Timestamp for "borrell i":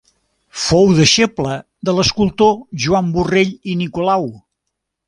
3.19-3.79